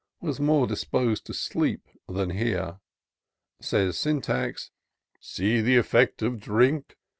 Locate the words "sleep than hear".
1.35-2.79